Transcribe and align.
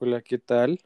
Hola, 0.00 0.22
¿qué 0.22 0.38
tal? 0.38 0.78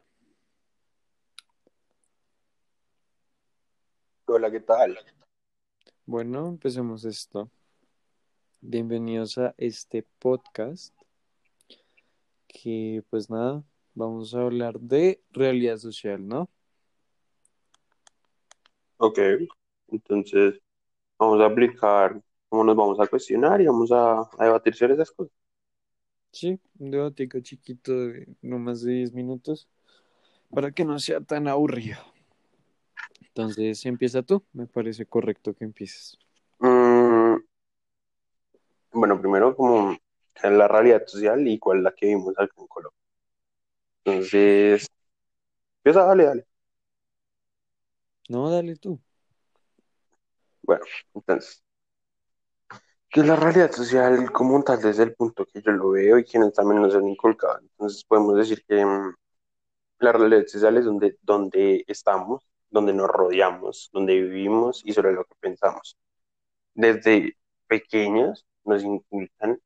Hola, 4.25 4.49
¿qué 4.49 4.59
tal? 4.59 4.97
Bueno, 6.07 6.47
empecemos 6.47 7.05
esto. 7.05 7.47
Bienvenidos 8.59 9.37
a 9.37 9.53
este 9.59 10.03
podcast 10.17 10.95
que 12.47 13.03
pues 13.11 13.29
nada, 13.29 13.63
vamos 13.93 14.33
a 14.33 14.41
hablar 14.41 14.79
de 14.79 15.21
realidad 15.29 15.77
social, 15.77 16.27
¿no? 16.27 16.49
Ok, 18.97 19.19
entonces 19.89 20.59
vamos 21.19 21.39
a 21.39 21.45
aplicar 21.45 22.19
cómo 22.49 22.63
nos 22.63 22.75
vamos 22.75 22.99
a 22.99 23.05
cuestionar 23.05 23.61
y 23.61 23.67
vamos 23.67 23.91
a, 23.91 24.21
a 24.21 24.43
debatir 24.43 24.73
sobre 24.73 24.95
esas 24.95 25.11
cosas. 25.11 25.42
Sí, 26.33 26.59
un 26.79 26.89
debatico 26.89 27.39
chiquito 27.41 27.93
de 28.07 28.27
no 28.41 28.57
más 28.57 28.81
de 28.81 28.93
10 28.93 29.13
minutos 29.13 29.67
para 30.49 30.71
que 30.71 30.83
no 30.83 30.97
sea 30.97 31.21
tan 31.21 31.47
aburrido. 31.47 31.99
Entonces, 33.21 33.85
empieza 33.85 34.23
tú, 34.23 34.43
me 34.51 34.65
parece 34.65 35.05
correcto 35.05 35.53
que 35.53 35.63
empieces. 35.63 36.17
Mm, 36.59 37.35
bueno, 38.93 39.21
primero 39.21 39.55
como 39.55 39.95
la 40.43 40.67
realidad 40.67 41.03
social 41.05 41.47
y 41.47 41.59
cuál 41.59 41.77
es 41.77 41.83
la 41.83 41.91
que 41.93 42.07
vimos 42.07 42.33
aquí 42.39 42.51
en 42.57 42.67
Colombia. 42.67 42.99
Entonces, 44.03 44.87
empieza, 45.77 46.05
dale, 46.07 46.25
dale. 46.25 46.45
No, 48.27 48.49
dale 48.49 48.75
tú. 48.75 48.99
Bueno, 50.63 50.83
entonces, 51.13 51.62
¿qué 53.13 53.19
es 53.21 53.27
la 53.27 53.35
realidad 53.35 53.71
social 53.71 54.31
como 54.31 54.63
tal 54.63 54.81
desde 54.81 55.03
el 55.03 55.13
punto 55.13 55.45
que 55.45 55.61
yo 55.61 55.71
lo 55.71 55.91
veo 55.91 56.17
y 56.17 56.23
quienes 56.25 56.53
también 56.53 56.81
nos 56.81 56.95
han 56.95 57.07
inculcado? 57.07 57.59
Entonces 57.61 58.03
podemos 58.05 58.35
decir 58.35 58.65
que 58.67 58.83
mm, 58.83 59.15
la 59.99 60.11
realidad 60.13 60.47
social 60.47 60.77
es 60.77 60.85
donde, 60.85 61.17
donde 61.21 61.83
estamos, 61.87 62.43
donde 62.71 62.91
nos 62.93 63.07
rodeamos, 63.07 63.91
donde 63.93 64.19
vivimos 64.19 64.81
y 64.83 64.93
sobre 64.93 65.13
lo 65.13 65.25
que 65.25 65.35
pensamos. 65.39 65.95
desde 66.75 67.37
pequeños 67.67 68.45
nos 68.65 68.83
inculcan 68.83 69.59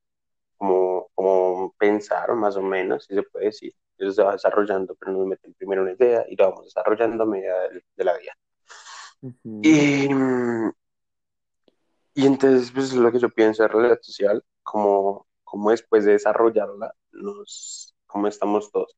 como, 0.57 1.09
como 1.15 1.73
pensar, 1.77 2.33
más 2.35 2.57
o 2.57 2.61
menos, 2.61 3.05
si 3.05 3.15
se 3.15 3.23
puede 3.23 3.45
decir. 3.47 3.73
Eso 3.97 4.11
se 4.11 4.23
va 4.23 4.33
desarrollando, 4.33 4.95
pero 4.95 5.13
nos 5.13 5.27
meten 5.27 5.53
primero 5.55 5.83
una 5.83 5.93
idea 5.93 6.25
y 6.29 6.35
lo 6.35 6.51
vamos 6.51 6.65
desarrollando 6.65 7.23
a 7.23 7.27
medida 7.27 7.69
de, 7.69 7.83
de 7.95 8.03
la 8.03 8.17
vida. 8.17 8.33
Y, 9.63 10.09
mm, 10.13 10.71
y 12.17 12.27
entonces, 12.27 12.71
pues 12.73 12.87
es 12.87 12.95
lo 12.95 13.11
que 13.13 13.19
yo 13.19 13.29
pienso 13.31 13.63
de 13.63 13.69
realidad 13.69 13.99
social, 14.03 14.43
como, 14.63 15.27
como 15.45 15.71
después 15.71 16.05
de 16.05 16.13
desarrollarla, 16.13 16.93
nos, 17.13 17.95
cómo 18.07 18.27
estamos 18.27 18.71
todos. 18.71 18.97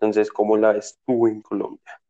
Entonces, 0.00 0.30
¿cómo 0.32 0.56
la 0.58 0.72
ves 0.74 0.98
tú 1.06 1.28
en 1.28 1.42
Colombia? 1.42 2.02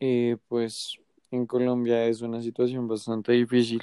Eh, 0.00 0.36
pues 0.48 0.98
en 1.30 1.46
Colombia 1.46 2.06
es 2.06 2.22
una 2.22 2.40
situación 2.42 2.88
bastante 2.88 3.32
difícil 3.32 3.82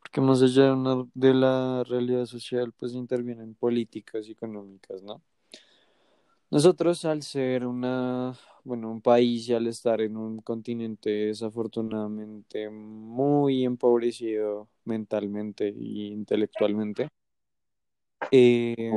porque 0.00 0.20
más 0.22 0.42
allá 0.42 0.64
de, 0.66 0.72
una- 0.72 1.06
de 1.14 1.34
la 1.34 1.84
realidad 1.84 2.26
social, 2.26 2.72
pues 2.74 2.94
intervienen 2.94 3.54
políticas 3.56 4.28
económicas, 4.30 5.02
¿no? 5.02 5.22
Nosotros 6.50 7.04
al 7.04 7.22
ser 7.22 7.66
una, 7.66 8.34
bueno, 8.64 8.90
un 8.90 9.00
país 9.00 9.48
y 9.48 9.54
al 9.54 9.66
estar 9.66 10.00
en 10.00 10.16
un 10.16 10.40
continente 10.40 11.10
desafortunadamente 11.10 12.70
muy 12.70 13.64
empobrecido 13.64 14.68
mentalmente 14.84 15.68
e 15.68 15.72
intelectualmente, 15.72 17.08
eh, 18.30 18.92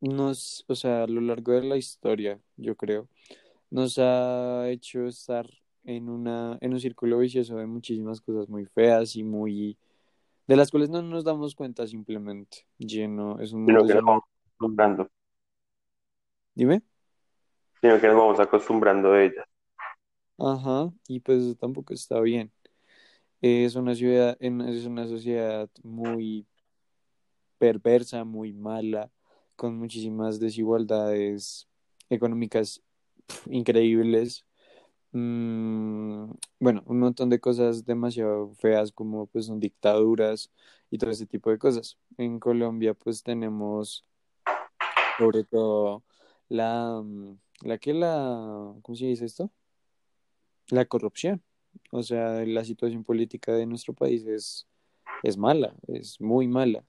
nos, 0.00 0.64
o 0.68 0.74
sea, 0.74 1.04
a 1.04 1.06
lo 1.06 1.20
largo 1.20 1.52
de 1.52 1.62
la 1.62 1.76
historia, 1.76 2.40
yo 2.56 2.76
creo, 2.76 3.08
nos 3.70 3.98
ha 3.98 4.68
hecho 4.68 5.06
estar 5.06 5.48
en 5.84 6.08
una, 6.08 6.58
en 6.60 6.72
un 6.72 6.80
círculo 6.80 7.18
vicioso 7.18 7.56
de 7.56 7.66
muchísimas 7.66 8.20
cosas 8.20 8.48
muy 8.48 8.66
feas 8.66 9.16
y 9.16 9.22
muy, 9.22 9.76
de 10.46 10.56
las 10.56 10.70
cuales 10.70 10.90
no 10.90 11.02
nos 11.02 11.24
damos 11.24 11.54
cuenta 11.54 11.86
simplemente, 11.86 12.66
lleno, 12.78 13.40
es 13.40 13.52
un 13.52 13.64
mundo 13.64 13.82
que 13.82 13.88
lleno 13.88 14.00
de... 14.00 14.06
vamos 14.06 14.24
acostumbrando, 14.46 15.10
Dime. 16.60 16.82
sino 17.80 17.98
que 17.98 18.06
nos 18.06 18.16
vamos 18.16 18.38
acostumbrando 18.38 19.12
de 19.12 19.24
ella. 19.24 19.48
Ajá, 20.36 20.92
y 21.08 21.20
pues 21.20 21.42
eso 21.42 21.54
tampoco 21.54 21.94
está 21.94 22.20
bien. 22.20 22.52
Es 23.40 23.76
una 23.76 23.94
ciudad, 23.94 24.36
es 24.38 24.84
una 24.84 25.08
sociedad 25.08 25.70
muy 25.82 26.46
perversa, 27.56 28.24
muy 28.24 28.52
mala, 28.52 29.10
con 29.56 29.78
muchísimas 29.78 30.38
desigualdades 30.38 31.66
económicas 32.10 32.82
increíbles. 33.46 34.44
Mm, 35.12 36.30
bueno, 36.58 36.82
un 36.84 37.00
montón 37.00 37.30
de 37.30 37.40
cosas 37.40 37.86
demasiado 37.86 38.52
feas 38.56 38.92
como 38.92 39.28
pues 39.28 39.46
son 39.46 39.60
dictaduras 39.60 40.52
y 40.90 40.98
todo 40.98 41.10
ese 41.10 41.24
tipo 41.24 41.48
de 41.48 41.56
cosas. 41.58 41.96
En 42.18 42.38
Colombia 42.38 42.92
pues 42.92 43.22
tenemos 43.22 44.04
sobre 45.16 45.44
todo 45.44 46.04
la, 46.50 47.00
mm, 47.02 47.38
la 47.62 47.78
que 47.78 47.94
la, 47.94 48.74
¿cómo 48.82 48.96
se 48.96 49.06
dice 49.06 49.24
esto? 49.24 49.50
La 50.68 50.84
corrupción. 50.84 51.42
O 51.92 52.02
sea, 52.02 52.44
la 52.44 52.64
situación 52.64 53.04
política 53.04 53.52
de 53.54 53.66
nuestro 53.66 53.94
país 53.94 54.26
es, 54.26 54.68
es 55.22 55.36
mala, 55.38 55.74
es 55.88 56.20
muy 56.20 56.48
mala. 56.48 56.84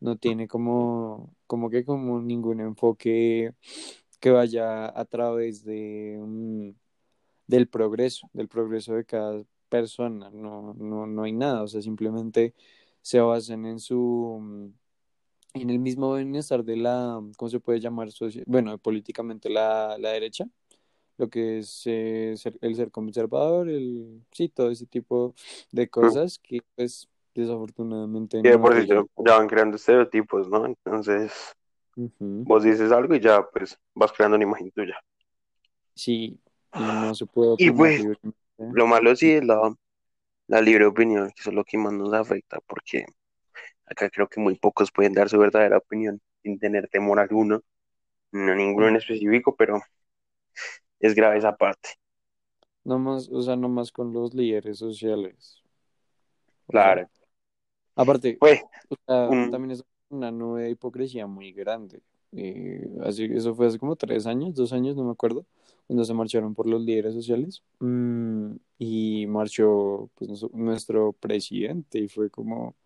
No 0.00 0.16
tiene 0.16 0.48
como, 0.48 1.34
como 1.46 1.70
que 1.70 1.84
como 1.84 2.20
ningún 2.20 2.60
enfoque 2.60 3.54
que 4.20 4.30
vaya 4.30 4.86
a 4.98 5.04
través 5.06 5.64
de, 5.64 6.18
mm, 6.20 6.70
del 7.46 7.68
progreso, 7.68 8.28
del 8.32 8.48
progreso 8.48 8.94
de 8.94 9.04
cada 9.04 9.44
persona. 9.68 10.30
No, 10.30 10.74
no, 10.74 11.06
no 11.06 11.22
hay 11.24 11.32
nada. 11.32 11.62
O 11.62 11.68
sea, 11.68 11.82
simplemente 11.82 12.54
se 13.02 13.20
basan 13.20 13.66
en 13.66 13.80
su, 13.80 14.38
mm, 14.40 14.81
en 15.54 15.70
el 15.70 15.78
mismo 15.78 16.14
bienestar 16.14 16.64
de 16.64 16.76
la, 16.76 17.20
¿cómo 17.36 17.48
se 17.50 17.60
puede 17.60 17.80
llamar? 17.80 18.08
Bueno, 18.46 18.78
políticamente 18.78 19.50
la, 19.50 19.96
la 19.98 20.10
derecha 20.10 20.46
lo 21.18 21.30
que 21.30 21.58
es 21.60 21.82
eh, 21.86 22.34
ser- 22.36 22.58
el 22.62 22.74
ser 22.76 22.90
conservador, 22.90 23.68
el, 23.70 24.22
sí, 24.32 24.48
todo 24.48 24.70
ese 24.70 24.86
tipo 24.86 25.34
de 25.72 25.88
cosas 25.90 26.38
que 26.40 26.60
pues 26.76 27.08
desafortunadamente 27.34 28.42
Y 28.42 28.48
de 28.48 28.58
nos 28.58 28.58
por 28.58 28.74
sí 28.74 28.86
ya, 28.86 29.02
van 29.36 29.48
creando 29.48 29.76
estereotipos, 29.76 30.48
¿no? 30.48 30.66
Entonces, 30.66 31.32
Ujú. 31.96 32.46
vos 32.46 32.62
dices 32.64 32.92
algo 32.92 33.14
y 33.14 33.20
ya, 33.20 33.42
pues, 33.50 33.78
vas 33.94 34.12
creando 34.12 34.36
una 34.36 34.44
imagen 34.44 34.70
tuya. 34.72 34.96
Sí, 35.94 36.40
no 36.74 37.14
se 37.14 37.26
puede 37.26 37.52
Y 37.56 37.70
pues, 37.70 38.06
lo 38.70 38.86
malo 38.86 39.14
sí 39.16 39.32
es 39.32 39.44
la, 39.44 39.74
la 40.48 40.60
libre 40.62 40.86
opinión, 40.86 41.28
que 41.30 41.40
eso 41.42 41.50
es 41.50 41.56
lo 41.56 41.64
que 41.64 41.78
más 41.78 41.92
nos 41.94 42.12
afecta, 42.14 42.60
porque 42.66 43.06
acá 43.92 44.10
creo 44.10 44.28
que 44.28 44.40
muy 44.40 44.56
pocos 44.56 44.92
pueden 44.92 45.14
dar 45.14 45.28
su 45.28 45.38
verdadera 45.38 45.78
opinión 45.78 46.20
sin 46.42 46.58
tener 46.58 46.88
temor 46.88 47.20
alguno, 47.20 47.62
no 48.32 48.54
ninguno 48.54 48.88
en 48.88 48.96
específico, 48.96 49.56
pero 49.56 49.80
es 51.00 51.14
grave 51.14 51.36
esa 51.38 51.54
parte. 51.56 51.90
No 52.84 52.96
más, 53.00 53.28
o 53.28 53.42
sea, 53.42 53.56
no 53.56 53.68
más 53.68 53.90
con 53.90 54.12
los 54.12 54.34
líderes 54.34 54.78
sociales. 54.78 55.60
O 56.68 56.78
sea, 56.78 56.94
Claro. 56.94 57.08
aparte, 57.96 58.40
Pues, 58.40 58.60
o 58.90 58.96
sea, 59.06 59.30
un, 59.30 59.50
también 59.50 59.72
es 59.72 59.84
una 60.10 60.30
nube 60.30 60.64
de 60.64 60.70
hipocresía 60.70 61.26
muy 61.26 61.52
grande. 61.52 62.02
Eh, 62.32 62.86
así, 63.04 63.24
eso 63.24 63.54
fue 63.54 63.66
hace 63.68 63.78
como 63.78 63.96
tres 63.96 64.26
años, 64.26 64.54
dos 64.54 64.72
años, 64.72 64.96
no 64.96 65.04
me 65.04 65.12
acuerdo, 65.12 65.46
cuando 65.86 66.04
se 66.04 66.14
marcharon 66.14 66.54
por 66.54 66.68
los 66.68 66.82
líderes 66.82 67.14
sociales. 67.14 67.62
Mm, 67.80 68.56
y 68.78 69.26
marchó 69.28 70.10
pues, 70.16 70.30
nuestro 70.54 71.12
presidente 71.14 71.98
y 72.00 72.08
fue 72.08 72.30
como, 72.30 72.76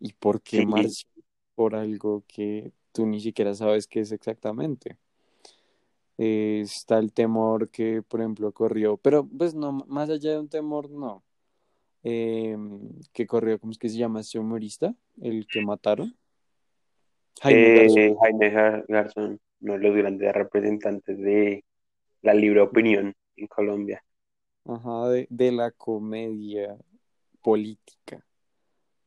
¿y 0.00 0.12
por 0.14 0.40
qué 0.42 0.64
sí, 0.88 1.06
por 1.54 1.74
algo 1.74 2.24
que 2.26 2.72
tú 2.92 3.06
ni 3.06 3.20
siquiera 3.20 3.54
sabes 3.54 3.86
qué 3.86 4.00
es 4.00 4.12
exactamente? 4.12 4.96
Eh, 6.18 6.60
está 6.62 6.98
el 6.98 7.12
temor 7.12 7.70
que, 7.70 8.02
por 8.02 8.20
ejemplo, 8.20 8.52
corrió, 8.52 8.96
pero 8.96 9.26
pues 9.26 9.54
no, 9.54 9.72
más 9.88 10.10
allá 10.10 10.32
de 10.32 10.38
un 10.40 10.48
temor, 10.48 10.90
no. 10.90 11.24
Eh, 12.04 12.56
que 13.12 13.26
corrió, 13.26 13.58
¿cómo 13.58 13.72
es 13.72 13.78
que 13.78 13.88
se 13.88 13.96
llama 13.96 14.20
ese 14.20 14.38
humorista? 14.38 14.94
El 15.20 15.46
que 15.46 15.60
mataron. 15.62 16.16
Jaime 17.40 17.74
Garzón. 17.74 17.98
eh, 17.98 18.16
Jaime 18.20 18.50
Gar- 18.52 18.84
Garzón, 18.88 19.40
uno 19.60 19.72
de 19.74 19.78
los 19.78 19.96
grandes 19.96 20.32
representantes 20.32 21.18
de 21.18 21.64
la 22.22 22.34
libre 22.34 22.60
opinión 22.60 23.14
en 23.36 23.46
Colombia. 23.46 24.04
Ajá, 24.64 25.08
de, 25.08 25.26
de 25.28 25.52
la 25.52 25.70
comedia 25.72 26.76
política, 27.40 28.24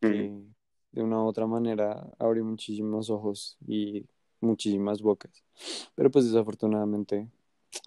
Mm. 0.02 0.54
De 0.96 1.04
una 1.04 1.22
u 1.22 1.28
otra 1.28 1.46
manera 1.46 2.08
abrió 2.18 2.46
muchísimos 2.46 3.10
ojos 3.10 3.58
y 3.68 4.06
muchísimas 4.40 5.02
bocas. 5.02 5.44
Pero 5.94 6.10
pues 6.10 6.26
desafortunadamente 6.26 7.28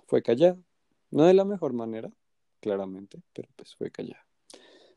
fue 0.06 0.22
callado. 0.22 0.58
No 1.10 1.24
de 1.24 1.32
la 1.32 1.46
mejor 1.46 1.72
manera, 1.72 2.10
claramente, 2.60 3.22
pero 3.32 3.48
pues 3.56 3.74
fue 3.74 3.90
callado. 3.90 4.22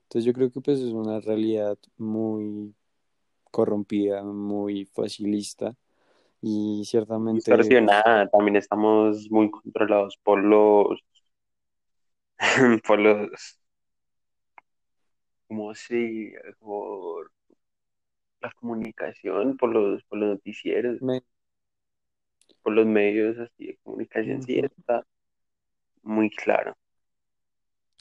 Entonces 0.03 0.25
yo 0.25 0.33
creo 0.33 0.51
que 0.51 0.59
pues 0.59 0.79
es 0.79 0.91
una 0.91 1.21
realidad 1.21 1.77
muy 1.97 2.75
corrompida, 3.49 4.23
muy 4.23 4.85
facilista, 4.85 5.73
Y 6.41 6.83
ciertamente, 6.85 7.37
distorsionada, 7.37 8.27
también 8.27 8.57
estamos 8.57 9.29
muy 9.31 9.49
controlados 9.49 10.17
por 10.17 10.43
los, 10.43 10.99
por 12.85 12.99
los, 12.99 13.59
¿cómo 15.47 15.73
se 15.75 16.33
por 16.59 17.31
la 18.41 18.51
comunicación, 18.53 19.57
por 19.57 19.71
los, 19.73 20.03
por 20.05 20.19
los 20.19 20.29
noticieros, 20.29 21.01
me- 21.01 21.21
por 22.63 22.73
los 22.73 22.85
medios 22.87 23.37
así 23.37 23.67
de 23.67 23.77
comunicación, 23.83 24.41
sí, 24.41 24.59
está 24.59 25.05
muy 26.03 26.29
claro. 26.31 26.75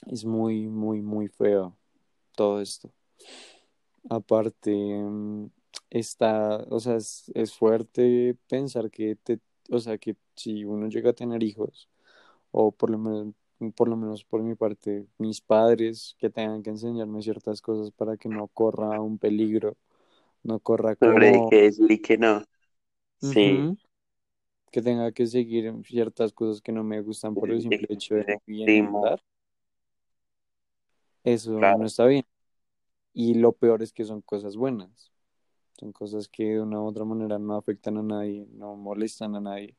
es 0.06 0.24
muy, 0.24 0.68
muy, 0.68 1.00
muy 1.02 1.28
feo 1.28 1.76
todo 2.36 2.60
esto. 2.60 2.92
Aparte, 4.08 4.72
está, 5.90 6.56
o 6.70 6.80
sea, 6.80 6.96
es, 6.96 7.30
es 7.34 7.54
fuerte 7.54 8.36
pensar 8.48 8.90
que 8.90 9.16
te, 9.16 9.40
o 9.70 9.78
sea, 9.78 9.98
que 9.98 10.16
si 10.36 10.64
uno 10.64 10.88
llega 10.88 11.10
a 11.10 11.12
tener 11.12 11.42
hijos, 11.42 11.88
o 12.52 12.72
por 12.72 12.90
lo 12.90 12.98
menos, 12.98 13.34
por 13.76 13.88
lo 13.88 13.96
menos 13.96 14.24
por 14.24 14.42
mi 14.42 14.54
parte, 14.56 15.06
mis 15.18 15.40
padres 15.42 16.16
que 16.18 16.30
tengan 16.30 16.62
que 16.62 16.70
enseñarme 16.70 17.22
ciertas 17.22 17.62
cosas 17.62 17.92
para 17.92 18.16
que 18.18 18.28
no 18.30 18.48
corra 18.48 19.00
un 19.00 19.18
peligro, 19.18 19.76
no 20.44 20.60
corra 20.60 20.96
Sobre 20.98 21.42
como, 21.42 21.44
qué 21.44 21.62
decir 21.62 21.90
y 21.90 22.00
qué 22.00 22.16
no. 22.16 22.44
Sí, 23.18 23.70
que 24.72 24.82
tenga 24.82 25.12
que 25.12 25.26
seguir 25.26 25.72
ciertas 25.84 26.32
cosas 26.32 26.60
que 26.62 26.72
no 26.72 26.84
me 26.84 27.00
gustan 27.02 27.36
por 27.36 27.52
el 27.52 27.60
es, 27.60 27.62
simple 27.62 27.86
es- 27.90 27.90
hecho 27.90 28.14
de 28.16 28.24
es 28.26 28.40
bien 28.46 28.90
eso 31.24 31.72
no 31.72 31.86
está 31.86 32.06
bien. 32.06 32.24
Y 33.14 33.34
lo 33.34 33.52
peor 33.52 33.82
es 33.82 33.92
que 33.92 34.04
son 34.04 34.22
cosas 34.22 34.56
buenas. 34.56 35.12
Son 35.78 35.92
cosas 35.92 36.28
que 36.28 36.44
de 36.44 36.60
una 36.62 36.80
u 36.82 36.86
otra 36.86 37.04
manera 37.04 37.38
no 37.38 37.56
afectan 37.56 37.98
a 37.98 38.02
nadie, 38.04 38.46
no 38.52 38.76
molestan 38.76 39.36
a 39.36 39.40
nadie 39.40 39.76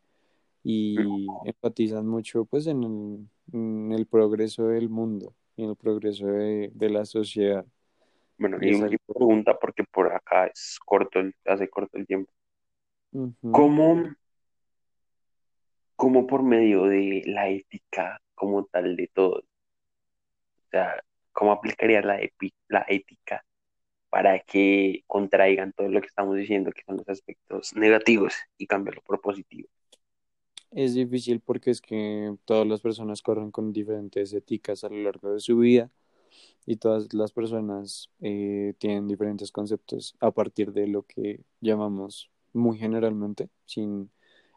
y 0.64 1.40
enfatizan 1.44 2.08
mucho 2.08 2.46
pues 2.46 2.68
en 2.68 2.84
el, 2.84 3.30
en 3.54 3.92
el 3.94 4.08
progreso 4.08 4.68
del 4.68 4.90
mundo 4.90 5.36
y 5.58 5.64
en 5.64 5.72
el 5.72 5.76
progreso 5.78 6.28
de, 6.28 6.72
de 6.76 6.90
la 6.90 7.06
sociedad. 7.06 7.66
Bueno, 8.42 8.58
Y 8.60 8.74
algo... 8.74 8.90
pregunta, 9.06 9.58
porque 9.60 9.84
por 9.84 10.12
acá 10.12 10.48
es 10.48 10.80
corto, 10.84 11.20
el- 11.20 11.36
hace 11.46 11.70
corto 11.70 11.98
el 11.98 12.08
tiempo. 12.08 12.32
¿Cómo, 13.52 14.04
cómo 15.96 16.26
por 16.26 16.42
medio 16.42 16.86
de 16.86 17.22
la 17.28 17.50
ética 17.50 18.20
como 18.34 18.66
tal 18.66 18.96
de 18.96 19.08
todo, 19.14 19.34
o 19.36 19.44
sea, 20.72 21.04
cómo 21.32 21.52
aplicarías 21.52 22.04
la, 22.04 22.20
epi- 22.20 22.54
la 22.68 22.84
ética 22.88 23.46
para 24.10 24.40
que 24.40 25.04
contraigan 25.06 25.72
todo 25.74 25.88
lo 25.90 26.02
que 26.02 26.08
estamos 26.08 26.36
diciendo, 26.36 26.72
que 26.72 26.82
son 26.84 26.98
los 26.98 27.08
aspectos 27.08 27.76
negativos, 27.76 28.34
y 28.58 28.66
cambiarlo 28.66 29.02
por 29.04 29.22
positivo? 29.22 29.70
Es 30.72 30.96
difícil 30.96 31.42
porque 31.42 31.70
es 31.70 31.82
que 31.82 32.36
todas 32.46 32.66
las 32.66 32.82
personas 32.82 33.22
corren 33.22 33.52
con 33.52 33.72
diferentes 33.72 34.34
éticas 34.34 34.84
a 34.84 34.90
lo 34.90 34.98
largo 35.04 35.34
de 35.34 35.40
su 35.40 35.58
vida 35.58 35.92
y 36.66 36.78
todas 36.78 37.14
las 37.14 37.32
personas 37.32 38.10
eh, 38.22 38.74
tienen 38.78 39.08
diferentes 39.08 39.52
conceptos 39.52 40.16
a 40.20 40.32
partir 40.32 40.72
de 40.74 40.88
lo 40.88 41.04
que 41.04 41.42
llamamos 41.60 42.30
muy 42.54 42.78
generalmente, 42.78 43.50
sin 43.66 44.12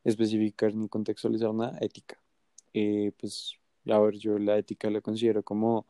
especificar 0.04 0.74
ni 0.74 0.88
contextualizar 0.88 1.54
nada, 1.54 1.78
ética. 1.80 2.18
Eh, 2.74 3.12
pues, 3.18 3.54
a 3.88 3.98
ver, 3.98 4.16
yo 4.16 4.38
la 4.38 4.58
ética 4.58 4.90
la 4.90 5.00
considero 5.00 5.42
como 5.42 5.86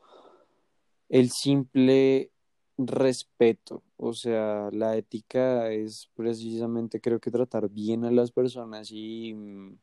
el 1.08 1.30
simple 1.30 2.30
respeto, 2.76 3.82
o 3.96 4.12
sea, 4.12 4.68
la 4.72 4.96
ética 4.96 5.70
es 5.70 6.10
precisamente 6.14 7.00
creo 7.00 7.20
que 7.20 7.30
tratar 7.30 7.68
bien 7.68 8.04
a 8.04 8.10
las 8.10 8.32
personas 8.32 8.90
y 8.90 9.32
mm, 9.34 9.78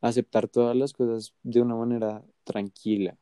aceptar 0.00 0.48
todas 0.48 0.76
las 0.76 0.92
cosas 0.92 1.34
de 1.42 1.60
una 1.60 1.74
manera 1.74 2.22
tranquila. 2.44 3.16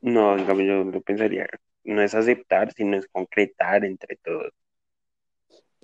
No, 0.00 0.38
en 0.38 0.44
cambio 0.44 0.66
yo 0.66 0.84
lo 0.84 1.00
pensaría, 1.00 1.48
no 1.84 2.02
es 2.02 2.14
aceptar, 2.14 2.72
sino 2.72 2.96
es 2.96 3.08
concretar 3.08 3.84
entre 3.84 4.16
todos. 4.16 4.52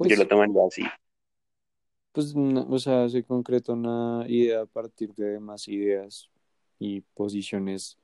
Yo 0.05 0.17
lo 0.17 0.27
Pues, 0.27 0.29
tomaría 0.29 0.63
así. 0.67 0.83
pues, 2.13 2.35
no, 2.35 2.67
o 2.71 2.79
sea, 2.79 3.09
se 3.09 3.25
concreta 3.25 3.73
una 3.73 4.25
idea 4.29 4.63
a 4.63 4.67
partir 4.67 5.13
de 5.15 5.41
más 5.41 5.67
ideas 5.69 6.31
y 6.79 7.01
posiciones 7.15 7.99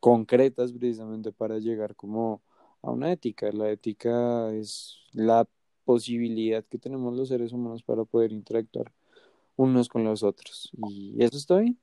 concretas 0.00 0.72
precisamente 0.72 1.32
para 1.32 1.58
llegar 1.58 1.94
como 1.96 2.42
a 2.82 2.90
una 2.90 3.12
ética. 3.12 3.50
La 3.52 3.70
ética 3.70 4.52
es 4.54 4.98
la 5.12 5.48
posibilidad 5.84 6.64
que 6.66 6.78
tenemos 6.78 7.14
los 7.16 7.28
seres 7.28 7.52
humanos 7.52 7.82
para 7.82 8.04
poder 8.04 8.32
interactuar 8.32 8.92
unos 9.56 9.88
con 9.88 10.04
los 10.04 10.22
otros. 10.24 10.70
Y 10.76 11.16
eso 11.22 11.36
está 11.38 11.58
bien, 11.58 11.78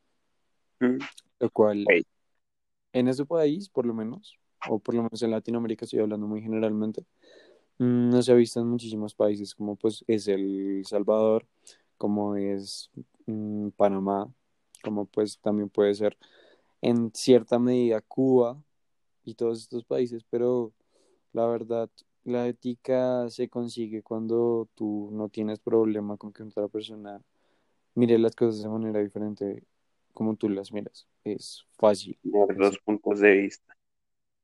Mm, 0.82 1.00
lo 1.40 1.50
cual 1.50 1.86
en 2.94 3.08
ese 3.08 3.26
país, 3.26 3.70
por 3.70 3.86
lo 3.86 3.94
menos, 3.94 4.38
o 4.70 4.80
por 4.80 4.96
lo 4.96 5.04
menos 5.04 5.22
en 5.22 5.32
Latinoamérica, 5.32 5.86
estoy 5.86 6.00
hablando 6.00 6.28
muy 6.28 6.42
generalmente, 6.42 7.06
mm, 7.80 8.10
no 8.10 8.22
se 8.22 8.32
ha 8.32 8.36
visto 8.36 8.60
en 8.60 8.68
muchísimos 8.68 9.16
países 9.16 9.56
como 9.56 9.76
pues 9.76 10.04
es 10.08 10.28
El 10.28 10.84
Salvador, 10.86 11.48
como 11.98 12.36
es 12.36 12.90
mm, 13.26 13.70
Panamá, 13.70 14.32
como 14.84 15.06
pues 15.06 15.40
también 15.40 15.70
puede 15.70 15.94
ser 15.96 16.18
en 16.82 17.12
cierta 17.14 17.60
medida 17.60 18.02
Cuba 18.02 18.62
y 19.24 19.34
todos 19.36 19.62
estos 19.62 19.84
países, 19.84 20.24
pero 20.30 20.72
la 21.34 21.48
verdad, 21.48 21.90
la 22.24 22.48
ética 22.48 23.30
se 23.30 23.50
consigue 23.50 24.04
cuando 24.04 24.70
tú 24.76 25.10
no 25.12 25.30
tienes 25.30 25.60
problema 25.60 26.18
con 26.18 26.32
que 26.32 26.44
otra 26.44 26.68
persona 26.68 27.22
mire 27.96 28.18
las 28.20 28.36
cosas 28.36 28.62
de 28.62 28.70
manera 28.70 29.00
diferente 29.00 29.64
como 30.14 30.36
tú 30.36 30.50
las 30.50 30.72
miras. 30.72 31.08
Es 31.24 31.66
fácil. 31.78 32.18
dos 32.24 32.78
puntos 32.80 33.20
de 33.20 33.32
vista. 33.32 33.76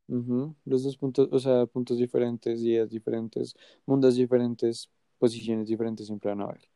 Ujú, 0.08 0.56
Los 0.66 0.84
dos 0.84 0.98
puntos, 0.98 1.30
o 1.32 1.40
sea, 1.40 1.66
puntos 1.68 1.98
diferentes, 1.98 2.62
ideas 2.62 2.90
diferentes, 2.90 3.56
mundos 3.86 4.16
diferentes, 4.16 4.90
posiciones 5.18 5.68
diferentes 5.70 6.08
siempre 6.08 6.30
van 6.32 6.42
a 6.42 6.46
haber. 6.46 6.70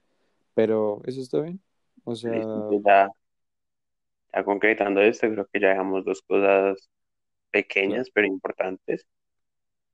Pero 0.55 1.01
eso 1.05 1.21
está 1.21 1.41
bien. 1.41 1.61
O 2.05 2.15
sea, 2.15 2.33
entonces 2.33 2.81
ya, 2.85 3.09
ya 4.33 4.43
concretando 4.43 5.01
esto, 5.01 5.29
creo 5.29 5.47
que 5.51 5.59
ya 5.59 5.69
dejamos 5.69 6.05
dos 6.05 6.21
cosas 6.27 6.89
pequeñas 7.51 8.09
pero 8.13 8.27
importantes. 8.27 9.05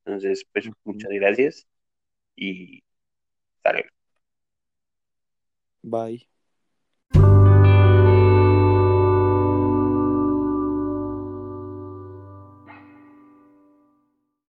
Entonces, 0.05 0.45
pues 0.53 0.69
muchas 0.85 1.11
gracias 1.11 1.67
y 2.35 2.83
hasta 3.57 3.73
luego. 3.73 3.89
Bye. 5.83 6.27